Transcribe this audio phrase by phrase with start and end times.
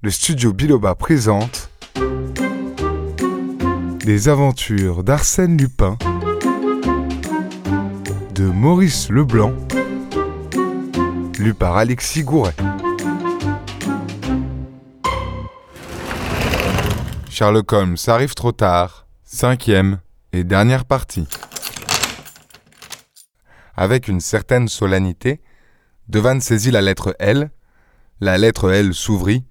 [0.00, 1.70] le studio Biloba présente
[4.04, 5.98] Les aventures d'Arsène Lupin
[8.32, 9.52] de Maurice Leblanc,
[11.40, 12.54] lu par Alexis Gouret.
[17.28, 19.98] Sherlock Holmes arrive trop tard, cinquième
[20.32, 21.26] et dernière partie.
[23.76, 25.40] Avec une certaine solennité,
[26.08, 27.50] Devanne saisit la lettre L,
[28.20, 29.44] la lettre L s'ouvrit,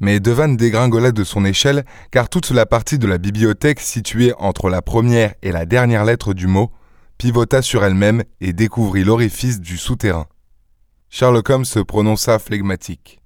[0.00, 4.68] mais Devanne dégringola de son échelle car toute la partie de la bibliothèque située entre
[4.68, 6.72] la première et la dernière lettre du mot
[7.18, 10.26] pivota sur elle-même et découvrit l'orifice du souterrain.
[11.10, 13.20] Sherlock Holmes se prononça flegmatique.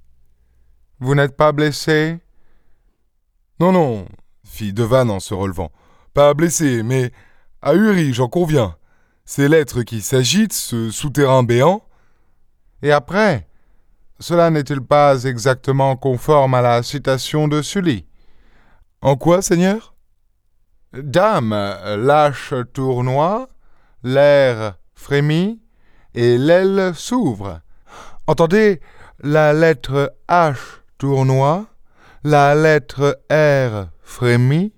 [0.98, 2.18] Vous n'êtes pas blessé
[3.60, 4.06] Non, non,
[4.44, 5.70] fit Devanne en se relevant.
[6.12, 7.12] Pas blessé, mais
[7.62, 8.76] ahuri, j'en conviens.
[9.24, 11.84] Ces lettres qui s'agitent, ce souterrain béant,
[12.82, 13.46] et après,
[14.20, 18.06] cela n'est-il pas exactement conforme à la citation de Sully?
[19.02, 19.94] En quoi, Seigneur?
[20.92, 23.48] Dame, lâche tournoie,
[24.02, 25.60] l'air frémit,
[26.14, 27.60] et l'aile s'ouvre.
[28.26, 28.80] Entendez,
[29.20, 30.56] la lettre H
[30.98, 31.66] tournoie,
[32.22, 34.72] la lettre R frémit,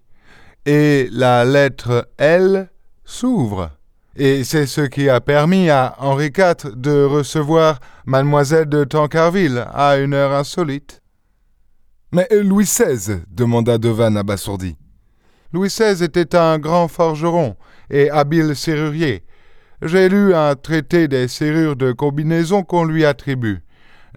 [0.64, 2.70] et la lettre L
[3.04, 3.70] s'ouvre
[4.16, 9.96] et c'est ce qui a permis à Henri IV de recevoir mademoiselle de Tancarville à
[9.98, 11.02] une heure insolite.
[12.12, 14.76] Mais Louis XVI demanda Devanne abasourdi.
[15.52, 17.56] Louis XVI était un grand forgeron
[17.90, 19.22] et habile serrurier.
[19.82, 23.60] J'ai lu un traité des serrures de combinaison qu'on lui attribue.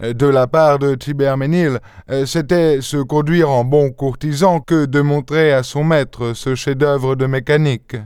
[0.02, 1.80] De la part de Tiberménil,
[2.26, 7.26] c'était se conduire en bon courtisan que de montrer à son maître ce chef-d'œuvre de
[7.26, 7.98] mécanique.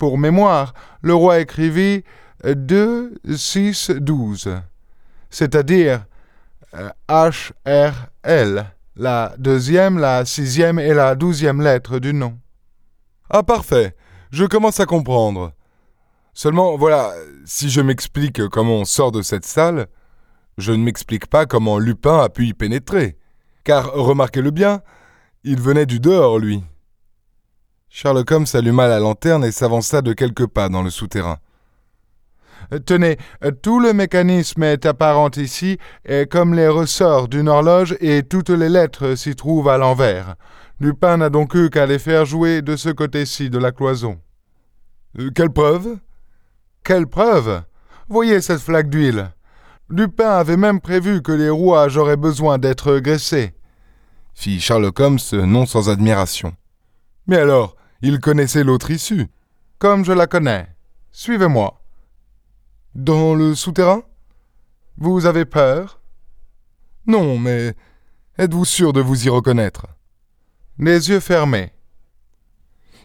[0.00, 2.04] Pour mémoire, le roi écrivit
[2.42, 4.48] 2, 6, 12,
[5.28, 6.06] c'est-à-dire
[7.06, 8.64] H, R, L,
[8.96, 12.38] la deuxième, la sixième et la douzième lettre du nom.
[13.28, 13.94] Ah parfait,
[14.30, 15.52] je commence à comprendre.
[16.32, 17.12] Seulement, voilà,
[17.44, 19.86] si je m'explique comment on sort de cette salle,
[20.56, 23.18] je ne m'explique pas comment Lupin a pu y pénétrer.
[23.64, 24.80] Car, remarquez-le bien,
[25.44, 26.64] il venait du dehors, lui.
[27.90, 31.38] Sherlock Holmes alluma la lanterne et s'avança de quelques pas dans le souterrain.
[32.86, 33.18] Tenez,
[33.62, 38.68] tout le mécanisme est apparent ici, et comme les ressorts d'une horloge, et toutes les
[38.68, 40.36] lettres s'y trouvent à l'envers.
[40.78, 44.20] Lupin n'a donc eu qu'à les faire jouer de ce côté-ci de la cloison.
[45.18, 45.98] Euh, quelle preuve?
[46.84, 47.62] Quelle preuve?
[48.08, 49.32] Voyez cette flaque d'huile.
[49.88, 53.52] Lupin avait même prévu que les rouages auraient besoin d'être graissés.
[54.32, 56.54] Fit Sherlock Holmes non sans admiration.
[57.26, 59.28] Mais alors, il connaissait l'autre issue.
[59.78, 60.68] Comme je la connais.
[61.12, 61.80] Suivez-moi.
[62.94, 64.02] Dans le souterrain?
[64.98, 66.00] Vous avez peur?
[67.06, 67.74] Non, mais
[68.38, 69.86] êtes-vous sûr de vous y reconnaître?
[70.78, 71.72] Les yeux fermés.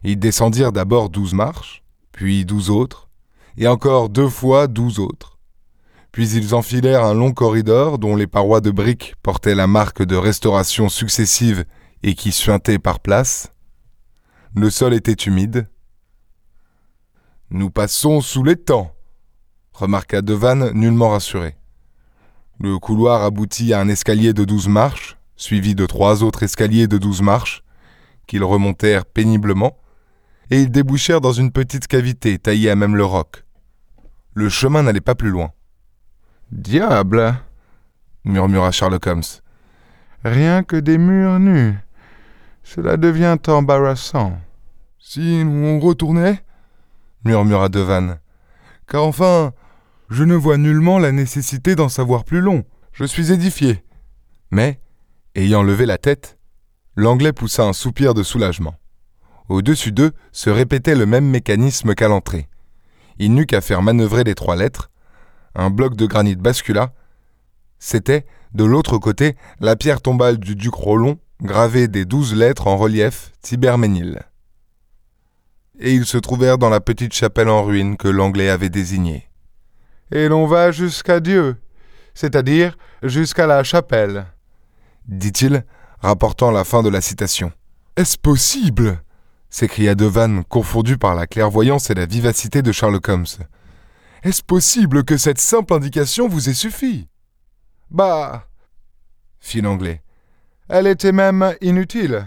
[0.03, 3.09] Ils descendirent d'abord douze marches, puis douze autres,
[3.57, 5.39] et encore deux fois douze autres.
[6.11, 10.15] Puis ils enfilèrent un long corridor dont les parois de briques portaient la marque de
[10.15, 11.65] restauration successive
[12.03, 13.51] et qui suintaient par places.
[14.57, 15.67] Le sol était humide.
[17.49, 18.95] Nous passons sous temps,
[19.73, 21.57] remarqua Devanne nullement rassuré.
[22.61, 26.97] Le couloir aboutit à un escalier de douze marches, suivi de trois autres escaliers de
[26.97, 27.65] douze marches,
[28.27, 29.77] qu'ils remontèrent péniblement,
[30.49, 33.43] et ils débouchèrent dans une petite cavité taillée à même le roc.
[34.35, 35.51] Le chemin n'allait pas plus loin.
[36.53, 37.35] Diable
[38.23, 39.23] murmura Sherlock Holmes.
[40.23, 41.75] Rien que des murs nus.
[42.63, 44.39] Cela devient embarrassant.
[45.07, 46.43] Si on retournait
[47.25, 48.17] murmura Devanne.
[48.87, 49.53] Car enfin,
[50.09, 52.63] je ne vois nullement la nécessité d'en savoir plus long.
[52.91, 53.83] Je suis édifié.
[54.49, 54.81] Mais,
[55.35, 56.39] ayant levé la tête,
[56.95, 58.73] l'Anglais poussa un soupir de soulagement.
[59.47, 62.49] Au-dessus d'eux se répétait le même mécanisme qu'à l'entrée.
[63.19, 64.89] Il n'eut qu'à faire manœuvrer les trois lettres.
[65.53, 66.95] Un bloc de granit bascula.
[67.77, 72.75] C'était, de l'autre côté, la pierre tombale du duc Rollon, gravée des douze lettres en
[72.75, 74.25] relief Tiberménil
[75.79, 79.29] et ils se trouvèrent dans la petite chapelle en ruine que l'Anglais avait désignée.
[80.11, 81.57] Et l'on va jusqu'à Dieu,
[82.13, 84.25] c'est-à-dire jusqu'à la chapelle,
[85.07, 85.63] dit-il,
[85.99, 87.51] rapportant la fin de la citation.
[87.95, 89.01] Est-ce possible?
[89.49, 93.25] s'écria Devanne, confondu par la clairvoyance et la vivacité de Sherlock Holmes.
[94.23, 97.07] Est-ce possible que cette simple indication vous ait suffi?
[97.89, 98.47] Bah
[99.45, 100.01] fit l'Anglais.
[100.67, 102.25] Elle était même inutile.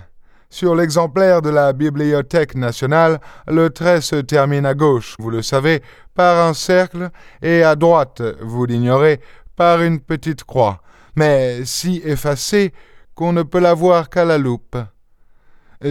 [0.51, 5.83] Sur l'exemplaire de la Bibliothèque nationale, le trait se termine à gauche, vous le savez,
[6.15, 7.11] par un cercle,
[7.43, 9.21] et à droite, vous l'ignorez,
[9.57, 10.81] par une petite croix,
[11.17, 12.73] mais si effacée
[13.15, 14.77] qu'on ne peut la voir qu'à la loupe.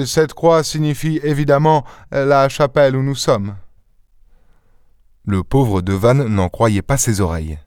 [0.06, 3.56] Cette croix signifie évidemment la chapelle où nous sommes.
[5.26, 7.60] Le pauvre Devanne n'en croyait pas ses oreilles.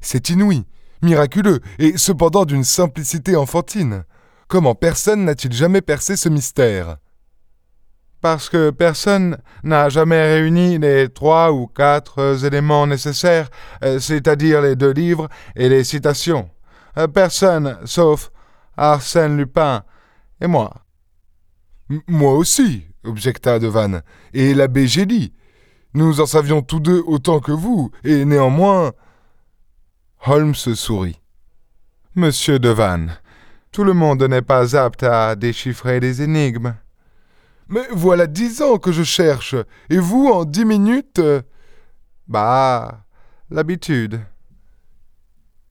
[0.00, 0.64] C'est inouï,
[1.02, 4.04] miraculeux, et cependant d'une simplicité enfantine.
[4.48, 6.98] Comment personne n'a-t-il jamais percé ce mystère?
[8.20, 13.50] Parce que personne n'a jamais réuni les trois ou quatre éléments nécessaires,
[13.82, 16.48] euh, c'est-à-dire les deux livres et les citations.
[16.96, 18.30] Euh, personne, sauf
[18.76, 19.82] Arsène Lupin
[20.40, 20.72] et moi.
[22.08, 24.02] moi aussi, objecta Devanne,
[24.32, 25.32] et l'abbé Gély.
[25.92, 28.92] Nous en savions tous deux autant que vous, et néanmoins.
[30.26, 31.20] Holmes sourit.
[32.14, 33.18] Monsieur Devanne,
[33.74, 36.76] tout le monde n'est pas apte à déchiffrer des énigmes.
[37.66, 39.56] Mais voilà dix ans que je cherche,
[39.90, 41.20] et vous, en dix minutes.
[42.28, 43.04] Bah,
[43.50, 44.20] l'habitude.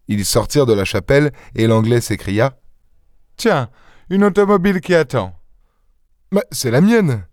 [0.10, 2.58] Ils sortirent de la chapelle, et l'anglais s'écria.
[3.38, 3.70] Tiens,
[4.10, 5.34] une automobile qui attend.
[6.34, 7.26] Mais c'est la mienne.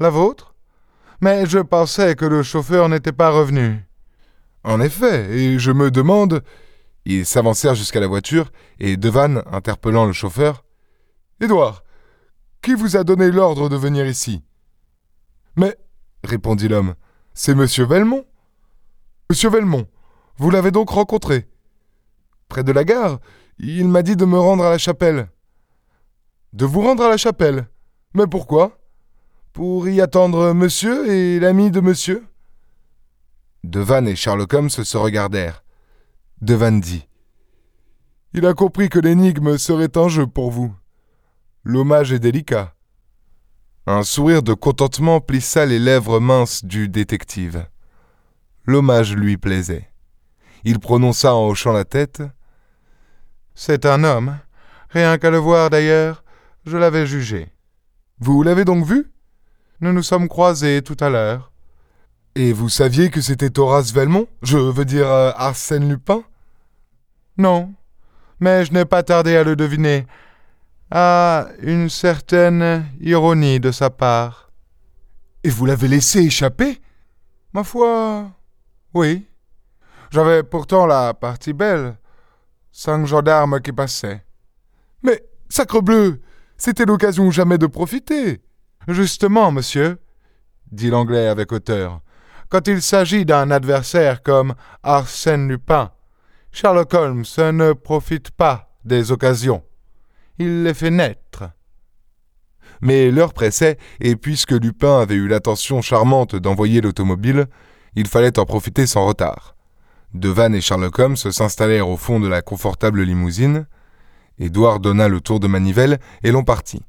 [0.00, 0.56] La vôtre?
[1.20, 3.86] Mais je pensais que le chauffeur n'était pas revenu.
[4.64, 6.42] En effet, et je me demande.
[7.08, 8.50] Ils s'avancèrent jusqu'à la voiture,
[8.80, 10.64] et Devanne, interpellant le chauffeur.
[11.40, 11.84] Édouard,
[12.62, 14.42] qui vous a donné l'ordre de venir ici
[15.54, 15.78] Mais,
[16.24, 16.96] répondit l'homme,
[17.32, 18.24] c'est monsieur Velmont.
[19.30, 19.86] Monsieur Velmont,
[20.38, 21.48] vous l'avez donc rencontré
[22.48, 23.20] Près de la gare,
[23.60, 25.28] il m'a dit de me rendre à la chapelle.
[26.54, 27.68] De vous rendre à la chapelle
[28.14, 28.80] Mais pourquoi?
[29.52, 32.26] Pour y attendre monsieur et l'ami de monsieur?
[33.62, 35.62] Devanne et Sherlock Holmes se regardèrent.
[36.42, 37.08] Devanne dit
[38.34, 40.74] Il a compris que l'énigme serait un jeu pour vous.
[41.64, 42.74] L'hommage est délicat.
[43.86, 47.66] Un sourire de contentement plissa les lèvres minces du détective.
[48.66, 49.88] L'hommage lui plaisait.
[50.64, 52.22] Il prononça en hochant la tête
[53.54, 54.38] C'est un homme.
[54.90, 56.22] Rien qu'à le voir d'ailleurs,
[56.66, 57.50] je l'avais jugé.
[58.18, 59.10] Vous l'avez donc vu?
[59.80, 61.52] Nous nous sommes croisés tout à l'heure.
[62.38, 64.28] Et vous saviez que c'était Horace Velmont?
[64.42, 66.22] Je veux dire euh, Arsène Lupin?
[67.38, 67.72] Non,
[68.40, 70.06] mais je n'ai pas tardé à le deviner.
[70.90, 74.52] À une certaine ironie de sa part.
[75.44, 76.78] Et vous l'avez laissé échapper?
[77.54, 78.30] Ma foi,
[78.92, 79.26] oui.
[80.10, 81.96] J'avais pourtant la partie belle.
[82.70, 84.22] Cinq gendarmes qui passaient.
[85.02, 86.20] Mais, sacrebleu,
[86.58, 88.42] c'était l'occasion jamais de profiter.
[88.88, 89.98] Justement, monsieur,
[90.70, 92.02] dit l'anglais avec hauteur,
[92.48, 95.90] quand il s'agit d'un adversaire comme Arsène Lupin,
[96.52, 99.62] Sherlock Holmes ne profite pas des occasions.
[100.38, 101.44] Il les fait naître.
[102.80, 107.46] Mais l'heure pressait, et puisque Lupin avait eu l'attention charmante d'envoyer l'automobile,
[107.94, 109.56] il fallait en profiter sans retard.
[110.14, 113.66] Devanne et Sherlock Holmes s'installèrent au fond de la confortable limousine.
[114.38, 116.82] Édouard donna le tour de manivelle et l'on partit.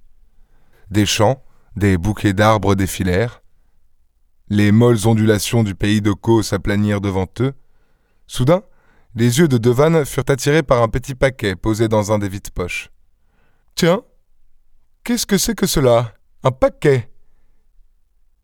[0.91, 1.43] Des champs,
[1.75, 3.41] des bouquets d'arbres défilèrent.
[4.49, 7.53] Les molles ondulations du pays de Caux s'aplanirent devant eux.
[8.27, 8.63] Soudain,
[9.15, 12.89] les yeux de Devanne furent attirés par un petit paquet posé dans un des vides-poches.
[13.75, 14.03] Tiens,
[15.03, 16.13] qu'est-ce que c'est que cela?
[16.43, 17.11] Un paquet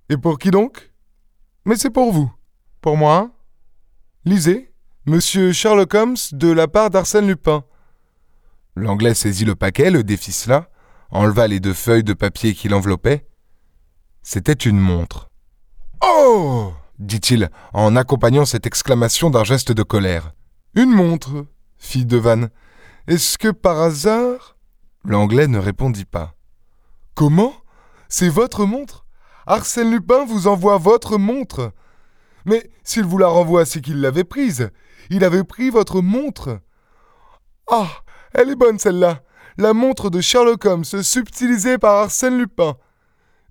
[0.10, 0.92] Et pour qui donc?
[1.66, 2.32] Mais c'est pour vous.
[2.82, 3.32] Pour moi?
[4.26, 4.74] Lisez,
[5.06, 7.66] Monsieur Sherlock Holmes de la part d'Arsène Lupin.
[8.76, 10.70] L'anglais saisit le paquet, le déficela,
[11.12, 13.28] enleva les deux feuilles de papier qui l'enveloppaient.
[14.22, 15.30] C'était une montre.
[16.04, 20.34] Oh dit-il en accompagnant cette exclamation d'un geste de colère.
[20.76, 21.46] Une montre
[21.78, 22.50] fit Devanne.
[23.08, 24.58] Est-ce que par hasard?
[25.04, 26.36] L'anglais ne répondit pas.
[27.16, 27.54] Comment?
[28.08, 29.06] C'est votre montre?
[29.48, 31.74] Arsène Lupin vous envoie votre montre
[32.46, 34.70] Mais s'il vous la renvoie, c'est qu'il l'avait prise.
[35.10, 36.60] Il avait pris votre montre.
[37.70, 37.90] Ah
[38.34, 39.22] Elle est bonne celle-là
[39.58, 42.76] la montre de Sherlock Holmes subtilisée par Arsène Lupin.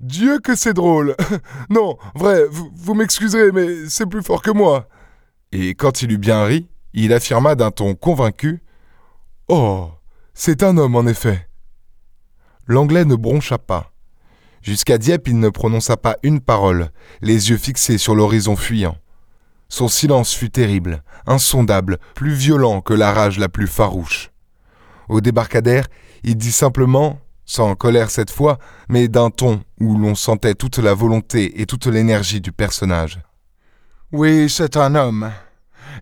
[0.02, 1.16] Dieu que c'est drôle.
[1.71, 4.88] non, vrai, vous, m'excuserez, mais c'est plus fort que moi.
[5.52, 8.62] Et quand il eut bien ri, il affirma d'un ton convaincu
[9.49, 9.90] Oh,
[10.35, 11.49] c'est un homme en effet.
[12.66, 13.92] L'anglais ne broncha pas.
[14.62, 16.90] Jusqu'à Dieppe, il ne prononça pas une parole,
[17.21, 18.97] les yeux fixés sur l'horizon fuyant.
[19.68, 24.30] Son silence fut terrible, insondable, plus violent que la rage la plus farouche.
[25.09, 25.87] Au débarcadère,
[26.25, 28.58] il dit simplement, sans colère cette fois,
[28.88, 33.20] mais d'un ton où l'on sentait toute la volonté et toute l'énergie du personnage.
[34.12, 35.30] Oui, c'est un homme,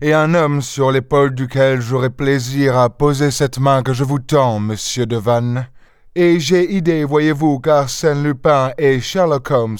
[0.01, 4.19] et un homme sur l'épaule duquel j'aurai plaisir à poser cette main que je vous
[4.19, 5.67] tends, monsieur Devanne.
[6.13, 9.77] Et j'ai idée, voyez-vous, qu'Arsène Lupin et Sherlock Holmes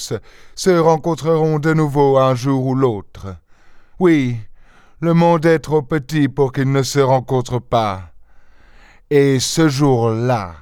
[0.54, 3.36] se rencontreront de nouveau un jour ou l'autre.
[3.98, 4.38] Oui,
[5.00, 8.12] le monde est trop petit pour qu'ils ne se rencontrent pas
[9.10, 10.61] Et ce jour-là.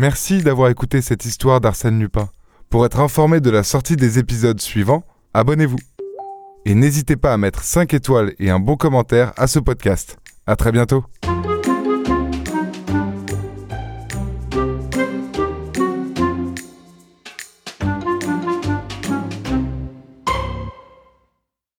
[0.00, 2.30] Merci d'avoir écouté cette histoire d'Arsène Lupin.
[2.70, 5.04] Pour être informé de la sortie des épisodes suivants,
[5.34, 5.76] abonnez-vous.
[6.64, 10.16] Et n'hésitez pas à mettre 5 étoiles et un bon commentaire à ce podcast.
[10.46, 11.04] À très bientôt.